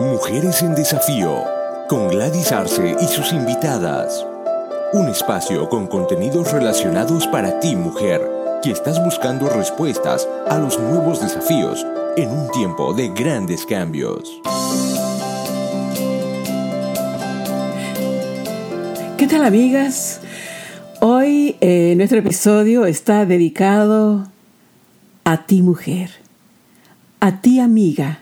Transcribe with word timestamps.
Mujeres 0.00 0.62
en 0.62 0.74
Desafío, 0.74 1.44
con 1.86 2.08
Gladys 2.08 2.52
Arce 2.52 2.96
y 3.02 3.04
sus 3.04 3.34
invitadas. 3.34 4.26
Un 4.94 5.08
espacio 5.08 5.68
con 5.68 5.86
contenidos 5.88 6.50
relacionados 6.52 7.26
para 7.26 7.60
ti, 7.60 7.76
mujer, 7.76 8.26
que 8.62 8.70
estás 8.70 9.04
buscando 9.04 9.50
respuestas 9.50 10.26
a 10.48 10.56
los 10.56 10.80
nuevos 10.80 11.20
desafíos 11.20 11.84
en 12.16 12.30
un 12.30 12.50
tiempo 12.50 12.94
de 12.94 13.10
grandes 13.10 13.66
cambios. 13.66 14.40
¿Qué 19.18 19.26
tal 19.26 19.44
amigas? 19.44 20.22
Hoy 21.00 21.56
eh, 21.60 21.92
nuestro 21.98 22.20
episodio 22.20 22.86
está 22.86 23.26
dedicado 23.26 24.28
a 25.24 25.44
ti 25.44 25.60
mujer, 25.60 26.08
a 27.20 27.42
ti 27.42 27.60
amiga 27.60 28.20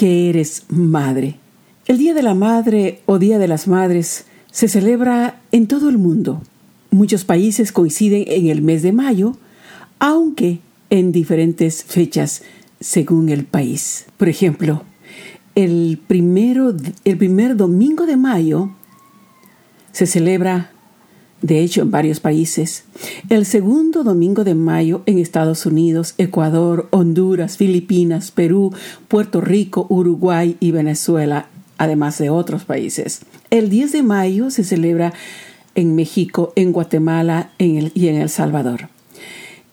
que 0.00 0.30
eres 0.30 0.64
madre. 0.70 1.36
El 1.86 1.98
Día 1.98 2.14
de 2.14 2.22
la 2.22 2.32
Madre 2.32 3.02
o 3.04 3.18
Día 3.18 3.38
de 3.38 3.46
las 3.46 3.68
Madres 3.68 4.24
se 4.50 4.66
celebra 4.66 5.42
en 5.52 5.66
todo 5.66 5.90
el 5.90 5.98
mundo. 5.98 6.40
Muchos 6.90 7.26
países 7.26 7.70
coinciden 7.70 8.24
en 8.26 8.46
el 8.46 8.62
mes 8.62 8.80
de 8.80 8.92
mayo, 8.92 9.36
aunque 9.98 10.60
en 10.88 11.12
diferentes 11.12 11.84
fechas 11.84 12.40
según 12.80 13.28
el 13.28 13.44
país. 13.44 14.06
Por 14.16 14.30
ejemplo, 14.30 14.84
el, 15.54 16.00
primero, 16.06 16.74
el 17.04 17.18
primer 17.18 17.54
domingo 17.58 18.06
de 18.06 18.16
mayo 18.16 18.70
se 19.92 20.06
celebra 20.06 20.69
de 21.42 21.60
hecho 21.60 21.82
en 21.82 21.90
varios 21.90 22.20
países. 22.20 22.84
El 23.28 23.46
segundo 23.46 24.04
domingo 24.04 24.44
de 24.44 24.54
mayo 24.54 25.02
en 25.06 25.18
Estados 25.18 25.66
Unidos, 25.66 26.14
Ecuador, 26.18 26.88
Honduras, 26.90 27.56
Filipinas, 27.56 28.30
Perú, 28.30 28.72
Puerto 29.08 29.40
Rico, 29.40 29.86
Uruguay 29.88 30.56
y 30.60 30.70
Venezuela, 30.70 31.46
además 31.78 32.18
de 32.18 32.30
otros 32.30 32.64
países. 32.64 33.20
El 33.50 33.70
10 33.70 33.92
de 33.92 34.02
mayo 34.02 34.50
se 34.50 34.64
celebra 34.64 35.12
en 35.74 35.94
México, 35.94 36.52
en 36.56 36.72
Guatemala 36.72 37.50
y 37.58 38.08
en 38.08 38.16
El 38.16 38.28
Salvador. 38.28 38.88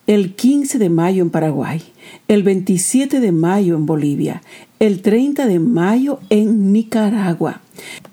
El 0.05 0.35
15 0.35 0.79
de 0.79 0.89
mayo 0.89 1.21
en 1.21 1.29
Paraguay, 1.29 1.81
el 2.29 2.43
27 2.43 3.19
de 3.19 3.31
mayo 3.33 3.75
en 3.75 3.85
Bolivia, 3.85 4.41
el 4.79 5.01
30 5.01 5.47
de 5.47 5.59
mayo 5.59 6.19
en 6.29 6.71
Nicaragua. 6.71 7.61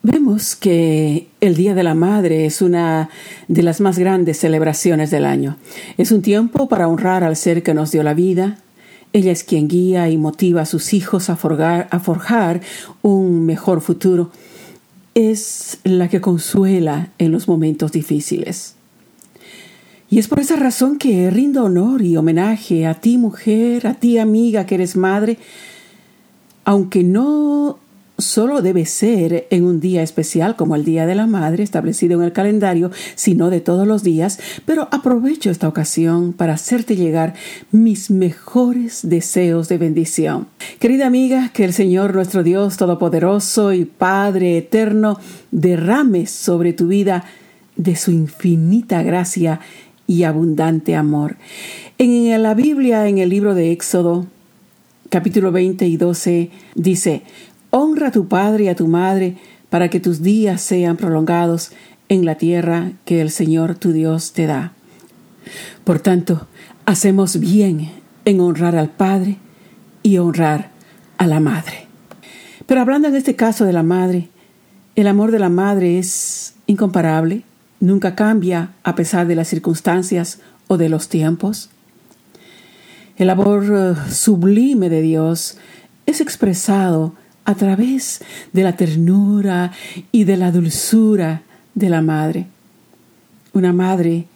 Vemos 0.03 0.57
que 0.57 1.29
el 1.41 1.55
Día 1.55 1.75
de 1.75 1.83
la 1.83 1.95
Madre 1.95 2.47
es 2.47 2.61
una 2.63 3.09
de 3.49 3.63
las 3.63 3.81
más 3.81 3.99
grandes 3.99 4.39
celebraciones 4.39 5.11
del 5.11 5.25
año. 5.25 5.57
Es 5.97 6.13
un 6.13 6.23
tiempo 6.23 6.69
para 6.69 6.89
honrar 6.89 7.25
al 7.25 7.37
ser 7.37 7.63
que 7.63 7.75
nos 7.75 7.91
dio 7.91 8.03
la 8.03 8.15
vida. 8.15 8.59
Ella 9.13 9.33
es 9.33 9.45
quien 9.45 9.69
guía 9.69 10.09
y 10.11 10.19
motiva 10.19 10.63
a 10.63 10.67
sus 10.67 10.93
hijos 10.93 11.31
a 11.31 11.37
forjar, 11.37 11.89
a 11.91 12.01
forjar 12.01 12.61
un 13.03 13.47
mejor 13.47 13.81
futuro. 13.81 14.31
Es 15.15 15.79
la 15.85 16.09
que 16.09 16.21
consuela 16.21 17.11
en 17.19 17.33
los 17.33 17.49
momentos 17.49 17.93
difíciles. 17.93 18.75
Y 20.11 20.19
es 20.19 20.29
por 20.29 20.41
esa 20.41 20.57
razón 20.57 20.99
que 20.99 21.31
rindo 21.31 21.65
honor 21.65 22.03
y 22.03 22.17
homenaje 22.17 22.87
a 22.87 22.95
ti 22.95 23.19
mujer, 23.19 23.87
a 23.87 23.95
ti 23.95 24.19
amiga 24.19 24.67
que 24.67 24.77
eres 24.77 24.97
madre, 24.97 25.39
aunque 26.65 27.03
no 27.03 27.79
solo 28.19 28.63
debe 28.63 28.87
ser 28.87 29.47
en 29.51 29.65
un 29.65 29.81
día 29.81 30.03
especial 30.03 30.57
como 30.57 30.77
el 30.77 30.85
Día 30.85 31.07
de 31.07 31.15
la 31.15 31.27
Madre 31.27 31.63
establecido 31.63 32.19
en 32.19 32.25
el 32.25 32.33
calendario, 32.33 32.91
sino 33.15 33.51
de 33.51 33.61
todos 33.61 33.87
los 33.87 34.03
días, 34.03 34.39
pero 34.65 34.89
aprovecho 34.93 35.51
esta 35.51 35.69
ocasión 35.69 36.33
para 36.33 36.55
hacerte 36.55 36.97
llegar 36.97 37.35
mis 37.73 38.11
mejores 38.11 39.01
deseos 39.03 39.69
de 39.69 39.79
bendición. 39.79 40.47
Querida 40.79 41.07
amiga, 41.07 41.51
que 41.53 41.65
el 41.65 41.73
Señor 41.73 42.15
nuestro 42.15 42.43
Dios 42.43 42.77
Todopoderoso 42.77 43.73
y 43.73 43.85
Padre 43.85 44.59
Eterno 44.59 45.19
derrame 45.51 46.27
sobre 46.27 46.73
tu 46.73 46.89
vida 46.89 47.25
de 47.77 47.97
su 47.97 48.13
infinita 48.13 49.03
gracia 49.03 49.61
y 50.07 50.23
abundante 50.23 50.95
amor. 50.95 51.37
En 51.99 52.43
la 52.43 52.55
Biblia, 52.55 53.09
en 53.09 53.19
el 53.19 53.31
libro 53.31 53.55
de 53.55 53.73
Éxodo, 53.73 54.27
capítulo 55.11 55.53
20 55.53 55.87
y 55.87 55.97
12, 55.97 56.51
dice, 56.75 57.23
Honra 57.77 58.07
a 58.07 58.13
tu 58.13 58.29
padre 58.29 58.65
y 58.65 58.69
a 58.69 58.77
tu 58.77 58.87
madre 58.87 59.37
para 59.69 59.91
que 59.91 59.99
tus 59.99 60.23
días 60.23 60.61
sean 60.61 60.97
prolongados 60.97 61.73
en 62.09 62.25
la 62.25 62.37
tierra 62.37 62.93
que 63.05 63.21
el 63.21 63.33
Señor 63.33 63.75
tu 63.75 63.91
Dios 63.91 64.33
te 64.33 64.47
da. 64.47 64.75
Por 65.83 65.99
tanto, 65.99 66.47
hacemos 66.87 67.41
bien 67.41 67.91
en 68.27 68.39
honrar 68.39 68.77
al 68.77 68.91
Padre 68.91 69.39
y 70.05 70.19
honrar 70.19 70.71
a 71.19 71.27
la 71.27 71.41
Madre. 71.41 71.89
Pero 72.67 72.81
hablando 72.81 73.09
en 73.09 73.17
este 73.17 73.35
caso 73.35 73.65
de 73.65 73.73
la 73.73 73.83
Madre, 73.83 74.29
el 74.95 75.09
amor 75.09 75.33
de 75.33 75.41
la 75.41 75.49
Madre 75.49 75.99
es 75.99 76.55
incomparable, 76.69 77.43
nunca 77.81 78.15
cambia 78.15 78.71
a 78.85 78.95
pesar 78.95 79.27
de 79.27 79.35
las 79.35 79.49
circunstancias 79.49 80.39
o 80.69 80.77
de 80.77 80.89
los 80.89 81.09
tiempos. 81.09 81.71
El 83.17 83.31
amor 83.31 83.65
eh, 83.65 84.13
sublime 84.13 84.89
de 84.89 85.03
Dios 85.03 85.59
es 86.07 86.21
expresado 86.21 87.15
a 87.45 87.55
través 87.55 88.21
de 88.53 88.63
la 88.63 88.77
ternura 88.77 89.73
y 90.13 90.25
de 90.25 90.37
la 90.37 90.51
dulzura 90.51 91.43
de 91.75 91.89
la 91.89 92.03
madre. 92.03 92.47
Una 93.53 93.73
madre 93.73 94.27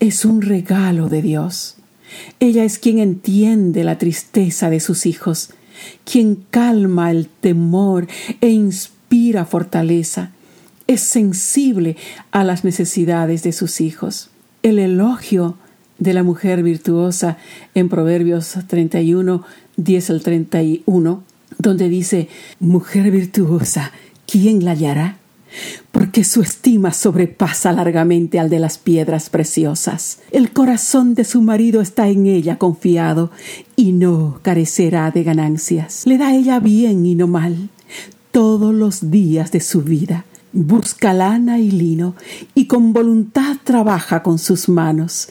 es 0.00 0.24
un 0.24 0.42
regalo 0.42 1.08
de 1.08 1.22
Dios. 1.22 1.76
Ella 2.40 2.64
es 2.64 2.78
quien 2.78 2.98
entiende 2.98 3.84
la 3.84 3.98
tristeza 3.98 4.68
de 4.68 4.80
sus 4.80 5.06
hijos, 5.06 5.50
quien 6.04 6.44
calma 6.50 7.10
el 7.10 7.28
temor 7.28 8.06
e 8.40 8.50
inspira 8.50 9.44
fortaleza 9.44 10.30
es 10.86 11.00
sensible 11.00 11.96
a 12.30 12.44
las 12.44 12.64
necesidades 12.64 13.42
de 13.42 13.52
sus 13.52 13.80
hijos. 13.80 14.30
El 14.62 14.78
elogio 14.78 15.56
de 15.98 16.14
la 16.14 16.22
mujer 16.22 16.62
virtuosa 16.62 17.38
en 17.74 17.88
Proverbios 17.88 18.56
31, 18.66 19.44
10 19.76 20.10
al 20.10 20.22
31, 20.22 21.22
donde 21.62 21.88
dice, 21.88 22.28
Mujer 22.60 23.10
virtuosa, 23.10 23.92
¿quién 24.26 24.64
la 24.64 24.72
hallará? 24.72 25.18
Porque 25.90 26.24
su 26.24 26.40
estima 26.42 26.92
sobrepasa 26.92 27.72
largamente 27.72 28.38
al 28.38 28.50
de 28.50 28.58
las 28.58 28.78
piedras 28.78 29.30
preciosas. 29.30 30.18
El 30.30 30.52
corazón 30.52 31.14
de 31.14 31.24
su 31.24 31.42
marido 31.42 31.80
está 31.80 32.08
en 32.08 32.26
ella 32.26 32.58
confiado 32.58 33.30
y 33.76 33.92
no 33.92 34.40
carecerá 34.42 35.10
de 35.10 35.22
ganancias. 35.22 36.06
Le 36.06 36.18
da 36.18 36.34
ella 36.34 36.58
bien 36.60 37.04
y 37.06 37.14
no 37.14 37.26
mal 37.26 37.68
todos 38.30 38.74
los 38.74 39.10
días 39.10 39.52
de 39.52 39.60
su 39.60 39.82
vida 39.82 40.24
Busca 40.54 41.14
lana 41.14 41.58
y 41.58 41.70
lino 41.70 42.14
y 42.54 42.66
con 42.66 42.92
voluntad 42.92 43.56
trabaja 43.64 44.22
con 44.22 44.38
sus 44.38 44.68
manos. 44.68 45.30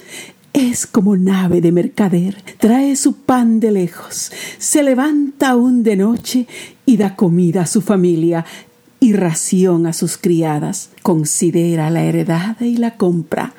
Es 0.53 0.85
como 0.85 1.15
nave 1.15 1.61
de 1.61 1.71
mercader, 1.71 2.43
trae 2.57 2.97
su 2.97 3.13
pan 3.13 3.61
de 3.61 3.71
lejos, 3.71 4.31
se 4.57 4.83
levanta 4.83 5.51
aún 5.51 5.81
de 5.81 5.95
noche 5.95 6.45
y 6.85 6.97
da 6.97 7.15
comida 7.15 7.61
a 7.61 7.65
su 7.65 7.81
familia 7.81 8.45
y 8.99 9.13
ración 9.13 9.87
a 9.87 9.93
sus 9.93 10.17
criadas. 10.17 10.91
Considera 11.01 11.89
la 11.89 12.03
heredad 12.03 12.59
y 12.61 12.77
la 12.77 12.97
compra, 12.97 13.53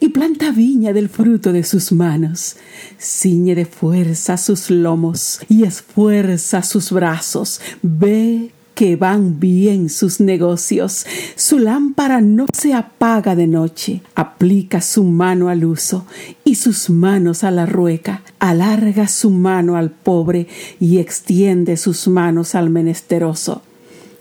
y 0.00 0.08
planta 0.08 0.52
viña 0.52 0.92
del 0.92 1.08
fruto 1.08 1.52
de 1.52 1.64
sus 1.64 1.92
manos. 1.92 2.56
Ciñe 2.98 3.54
de 3.54 3.66
fuerza 3.66 4.36
sus 4.36 4.70
lomos 4.70 5.40
y 5.48 5.64
esfuerza 5.64 6.62
sus 6.62 6.92
brazos. 6.92 7.60
Ve 7.82 8.52
que 8.76 8.94
van 8.94 9.40
bien 9.40 9.88
sus 9.88 10.20
negocios. 10.20 11.06
Su 11.34 11.58
lámpara 11.58 12.20
no 12.20 12.44
se 12.52 12.74
apaga 12.74 13.34
de 13.34 13.46
noche. 13.46 14.02
Aplica 14.14 14.82
su 14.82 15.02
mano 15.02 15.48
al 15.48 15.64
uso 15.64 16.04
y 16.44 16.56
sus 16.56 16.90
manos 16.90 17.42
a 17.42 17.50
la 17.50 17.64
rueca. 17.64 18.22
Alarga 18.38 19.08
su 19.08 19.30
mano 19.30 19.76
al 19.76 19.90
pobre 19.90 20.46
y 20.78 20.98
extiende 20.98 21.78
sus 21.78 22.06
manos 22.06 22.54
al 22.54 22.68
menesteroso. 22.68 23.62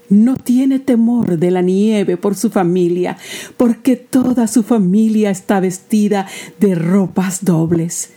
No 0.07 0.37
tiene 0.37 0.79
temor 0.79 1.37
de 1.37 1.51
la 1.51 1.61
nieve 1.61 2.15
por 2.15 2.35
su 2.35 2.49
familia, 2.49 3.17
porque 3.57 3.97
toda 3.97 4.47
su 4.47 4.63
familia 4.63 5.31
está 5.31 5.59
vestida 5.59 6.27
de 6.61 6.75
ropas 6.75 7.43
dobles. 7.43 8.11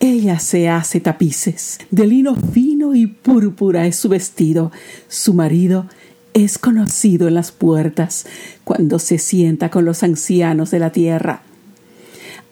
Ella 0.00 0.38
se 0.38 0.68
hace 0.70 1.00
tapices. 1.00 1.78
De 1.90 2.06
lino 2.06 2.34
fino 2.34 2.65
y 2.94 3.06
púrpura 3.06 3.86
es 3.86 3.96
su 3.96 4.08
vestido. 4.08 4.72
Su 5.08 5.34
marido 5.34 5.86
es 6.34 6.58
conocido 6.58 7.28
en 7.28 7.34
las 7.34 7.52
puertas 7.52 8.26
cuando 8.64 8.98
se 8.98 9.18
sienta 9.18 9.70
con 9.70 9.84
los 9.84 10.02
ancianos 10.02 10.70
de 10.70 10.78
la 10.78 10.92
tierra. 10.92 11.42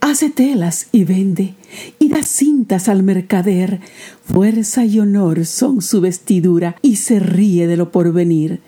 Hace 0.00 0.30
telas 0.30 0.88
y 0.92 1.04
vende, 1.04 1.54
y 1.98 2.08
da 2.08 2.22
cintas 2.22 2.88
al 2.88 3.02
mercader. 3.02 3.80
Fuerza 4.24 4.84
y 4.84 5.00
honor 5.00 5.46
son 5.46 5.80
su 5.80 6.00
vestidura, 6.00 6.76
y 6.82 6.96
se 6.96 7.20
ríe 7.20 7.66
de 7.66 7.76
lo 7.76 7.90
porvenir. 7.90 8.60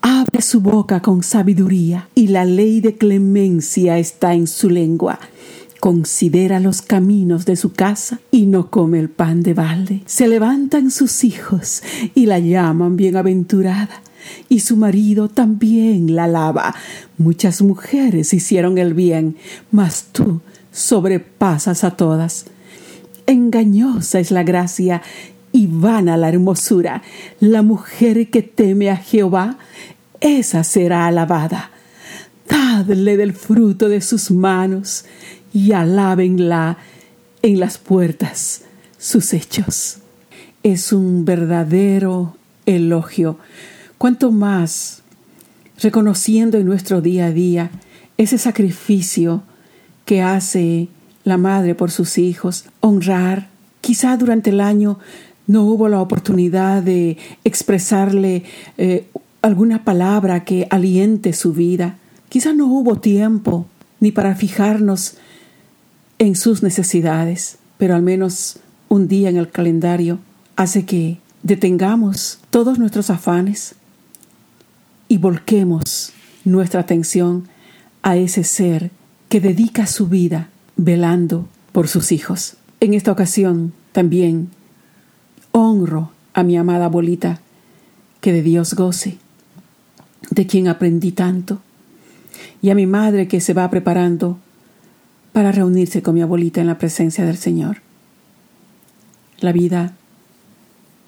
Abre 0.00 0.42
su 0.42 0.60
boca 0.60 1.02
con 1.02 1.22
sabiduría, 1.22 2.08
y 2.14 2.28
la 2.28 2.44
ley 2.44 2.80
de 2.80 2.96
clemencia 2.96 3.98
está 3.98 4.34
en 4.34 4.46
su 4.46 4.70
lengua 4.70 5.18
considera 5.80 6.60
los 6.60 6.82
caminos 6.82 7.46
de 7.46 7.56
su 7.56 7.72
casa 7.72 8.20
y 8.30 8.46
no 8.46 8.70
come 8.70 9.00
el 9.00 9.08
pan 9.08 9.42
de 9.42 9.54
balde. 9.54 10.02
Se 10.06 10.28
levantan 10.28 10.90
sus 10.90 11.24
hijos 11.24 11.82
y 12.14 12.26
la 12.26 12.38
llaman 12.38 12.96
bienaventurada 12.96 14.02
y 14.48 14.60
su 14.60 14.76
marido 14.76 15.28
también 15.28 16.14
la 16.14 16.24
alaba. 16.24 16.74
Muchas 17.18 17.62
mujeres 17.62 18.32
hicieron 18.32 18.78
el 18.78 18.94
bien, 18.94 19.36
mas 19.70 20.06
tú 20.12 20.40
sobrepasas 20.72 21.84
a 21.84 21.92
todas. 21.92 22.46
Engañosa 23.26 24.20
es 24.20 24.30
la 24.30 24.42
gracia 24.42 25.02
y 25.52 25.66
vana 25.66 26.16
la 26.16 26.28
hermosura. 26.28 27.02
La 27.40 27.62
mujer 27.62 28.28
que 28.30 28.42
teme 28.42 28.90
a 28.90 28.96
Jehová, 28.96 29.58
esa 30.20 30.64
será 30.64 31.06
alabada. 31.06 31.70
Dadle 32.48 33.16
del 33.16 33.32
fruto 33.32 33.88
de 33.88 34.00
sus 34.00 34.30
manos 34.30 35.04
y 35.52 35.72
alábenla 35.72 36.78
en 37.42 37.60
las 37.60 37.78
puertas 37.78 38.62
sus 38.98 39.32
hechos. 39.32 39.98
Es 40.62 40.92
un 40.92 41.24
verdadero 41.24 42.36
elogio. 42.66 43.38
Cuanto 43.98 44.30
más 44.30 45.02
reconociendo 45.80 46.58
en 46.58 46.66
nuestro 46.66 47.00
día 47.00 47.26
a 47.26 47.32
día 47.32 47.70
ese 48.18 48.38
sacrificio 48.38 49.42
que 50.04 50.22
hace 50.22 50.88
la 51.24 51.38
madre 51.38 51.74
por 51.74 51.90
sus 51.90 52.18
hijos, 52.18 52.64
honrar. 52.80 53.48
Quizá 53.80 54.16
durante 54.16 54.50
el 54.50 54.60
año 54.60 54.98
no 55.46 55.64
hubo 55.64 55.88
la 55.88 56.00
oportunidad 56.00 56.82
de 56.82 57.16
expresarle 57.44 58.44
eh, 58.76 59.06
alguna 59.42 59.84
palabra 59.84 60.44
que 60.44 60.66
aliente 60.70 61.32
su 61.32 61.52
vida. 61.52 61.96
Quizá 62.28 62.52
no 62.52 62.66
hubo 62.66 62.96
tiempo 62.96 63.66
ni 64.00 64.12
para 64.12 64.34
fijarnos 64.34 65.16
en 66.20 66.36
sus 66.36 66.62
necesidades, 66.62 67.56
pero 67.78 67.96
al 67.96 68.02
menos 68.02 68.58
un 68.90 69.08
día 69.08 69.30
en 69.30 69.38
el 69.38 69.50
calendario 69.50 70.18
hace 70.54 70.84
que 70.84 71.18
detengamos 71.42 72.40
todos 72.50 72.78
nuestros 72.78 73.08
afanes 73.08 73.74
y 75.08 75.16
volquemos 75.16 76.12
nuestra 76.44 76.80
atención 76.80 77.48
a 78.02 78.18
ese 78.18 78.44
ser 78.44 78.90
que 79.30 79.40
dedica 79.40 79.86
su 79.86 80.08
vida 80.08 80.50
velando 80.76 81.48
por 81.72 81.88
sus 81.88 82.12
hijos. 82.12 82.56
En 82.80 82.92
esta 82.92 83.12
ocasión 83.12 83.72
también 83.92 84.50
honro 85.52 86.12
a 86.34 86.42
mi 86.42 86.58
amada 86.58 86.84
abuelita, 86.84 87.40
que 88.20 88.34
de 88.34 88.42
Dios 88.42 88.74
goce, 88.74 89.16
de 90.30 90.46
quien 90.46 90.68
aprendí 90.68 91.12
tanto, 91.12 91.62
y 92.60 92.68
a 92.68 92.74
mi 92.74 92.86
madre 92.86 93.26
que 93.26 93.40
se 93.40 93.54
va 93.54 93.70
preparando 93.70 94.38
para 95.40 95.52
reunirse 95.52 96.02
con 96.02 96.14
mi 96.14 96.20
abuelita 96.20 96.60
en 96.60 96.66
la 96.66 96.76
presencia 96.76 97.24
del 97.24 97.38
Señor. 97.38 97.78
La 99.38 99.52
vida 99.52 99.94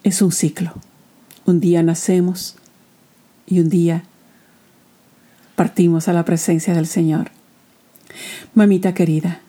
es 0.05 0.23
un 0.23 0.32
ciclo. 0.32 0.73
Un 1.44 1.61
día 1.61 1.82
nacemos 1.82 2.56
y 3.46 3.61
un 3.61 3.69
día 3.69 4.05
partimos 5.55 6.08
a 6.08 6.14
la 6.14 6.25
presencia 6.25 6.73
del 6.73 6.87
Señor. 6.87 7.31
Mamita 8.55 8.94
querida, 8.94 9.43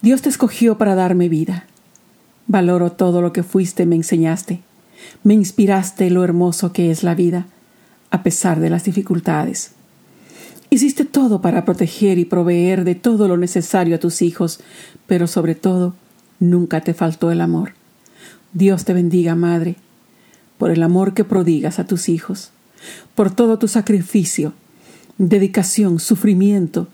Dios 0.00 0.22
te 0.22 0.30
escogió 0.30 0.78
para 0.78 0.94
darme 0.94 1.28
vida. 1.28 1.66
Valoro 2.46 2.92
todo 2.92 3.20
lo 3.20 3.34
que 3.34 3.42
fuiste 3.42 3.84
me 3.84 3.96
enseñaste. 3.96 4.62
Me 5.24 5.34
inspiraste 5.34 6.08
lo 6.08 6.24
hermoso 6.24 6.72
que 6.72 6.90
es 6.90 7.02
la 7.02 7.14
vida, 7.14 7.48
a 8.10 8.22
pesar 8.22 8.60
de 8.60 8.70
las 8.70 8.84
dificultades. 8.84 9.72
Hiciste 10.68 11.04
todo 11.04 11.40
para 11.40 11.64
proteger 11.64 12.18
y 12.18 12.24
proveer 12.24 12.84
de 12.84 12.94
todo 12.94 13.28
lo 13.28 13.36
necesario 13.36 13.96
a 13.96 14.00
tus 14.00 14.20
hijos, 14.22 14.60
pero 15.06 15.26
sobre 15.26 15.54
todo, 15.54 15.94
nunca 16.40 16.80
te 16.80 16.92
faltó 16.92 17.30
el 17.30 17.40
amor. 17.40 17.72
Dios 18.52 18.84
te 18.84 18.92
bendiga, 18.92 19.34
Madre, 19.34 19.76
por 20.58 20.70
el 20.70 20.82
amor 20.82 21.14
que 21.14 21.24
prodigas 21.24 21.78
a 21.78 21.86
tus 21.86 22.08
hijos, 22.08 22.50
por 23.14 23.30
todo 23.30 23.58
tu 23.58 23.68
sacrificio, 23.68 24.54
dedicación, 25.18 26.00
sufrimiento 26.00 26.88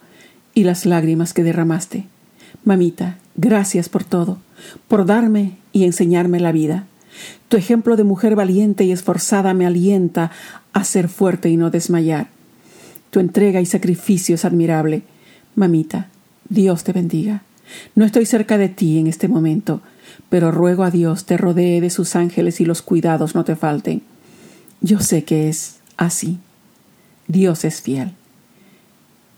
y 0.55 0.65
las 0.65 0.87
lágrimas 0.87 1.33
que 1.33 1.43
derramaste. 1.43 2.07
Mamita, 2.65 3.19
gracias 3.37 3.89
por 3.89 4.05
todo, 4.05 4.39
por 4.87 5.07
darme 5.07 5.57
y 5.73 5.85
enseñarme 5.85 6.41
la 6.41 6.53
vida. 6.53 6.87
Tu 7.49 7.57
ejemplo 7.57 7.97
de 7.97 8.05
mujer 8.05 8.37
valiente 8.37 8.85
y 8.85 8.93
esforzada 8.93 9.55
me 9.55 9.67
alienta 9.67 10.31
a 10.73 10.85
ser 10.85 11.09
fuerte 11.09 11.49
y 11.49 11.57
no 11.57 11.71
desmayar. 11.71 12.29
Tu 13.13 13.21
entrega 13.21 13.61
y 13.61 13.67
sacrificio 13.67 14.37
es 14.37 14.47
admirable. 14.47 15.03
Mamita, 15.55 16.09
Dios 16.49 16.83
te 16.83 16.95
bendiga. 16.95 17.43
No 17.95 18.07
estoy 18.07 18.25
cerca 18.25 18.57
de 18.57 18.71
ti 18.71 18.99
en 18.99 19.07
este 19.07 19.29
momento, 19.29 19.83
pero 20.31 20.51
ruego 20.51 20.83
a 20.83 20.91
Dios 20.91 21.27
te 21.27 21.37
rodee 21.37 21.83
de 21.83 21.91
sus 21.91 22.17
ángeles 22.17 22.63
y 22.63 22.65
los 22.65 22.81
cuidados 22.81 23.35
no 23.35 23.45
te 23.45 23.55
falten. 23.55 24.01
Yo 24.81 24.99
sé 25.01 25.25
que 25.25 25.51
es 25.51 25.77
así. 25.99 26.39
Dios 27.29 27.67
es 27.67 27.83
fiel. 27.83 28.13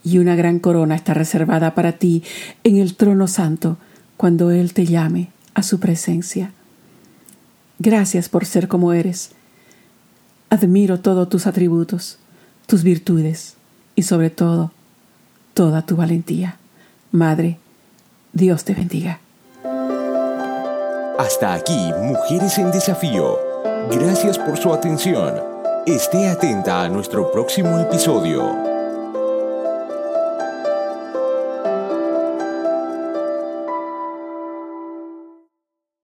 Y 0.05 0.19
una 0.19 0.37
gran 0.37 0.61
corona 0.61 0.95
está 0.95 1.13
reservada 1.13 1.75
para 1.75 1.99
ti 1.99 2.23
en 2.63 2.77
el 2.77 2.95
trono 2.95 3.27
santo 3.27 3.77
cuando 4.17 4.53
Él 4.53 4.73
te 4.73 4.87
llame 4.87 5.31
a 5.55 5.65
su 5.65 5.81
presencia. 5.81 6.53
Gracias 7.81 8.29
por 8.29 8.47
ser 8.47 8.69
como 8.69 8.93
eres. 8.93 9.31
Admiro 10.49 11.01
todos 11.01 11.29
tus 11.29 11.49
atributos, 11.49 12.21
tus 12.69 12.85
virtudes 12.85 13.57
y 13.95 14.03
sobre 14.03 14.31
todo 14.31 14.71
toda 15.55 15.83
tu 15.83 15.97
valentía. 15.97 16.57
Madre, 17.13 17.59
Dios 18.33 18.65
te 18.65 18.75
bendiga. 18.75 19.21
Hasta 21.19 21.55
aquí, 21.55 21.93
Mujeres 22.03 22.59
en 22.59 22.73
Desafío. 22.73 23.39
Gracias 23.91 24.39
por 24.39 24.57
su 24.57 24.75
atención. 24.75 25.41
Esté 25.87 26.29
atenta 26.29 26.83
a 26.83 26.89
nuestro 26.89 27.31
próximo 27.31 27.79
episodio. 27.79 28.74